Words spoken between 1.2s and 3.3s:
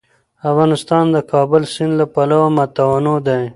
کابل سیند له پلوه متنوع